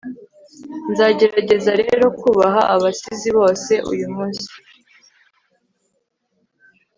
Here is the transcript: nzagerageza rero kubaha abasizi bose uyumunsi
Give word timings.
nzagerageza 0.91 1.71
rero 1.81 2.05
kubaha 2.19 2.61
abasizi 2.75 3.29
bose 3.37 3.71
uyumunsi 3.91 4.49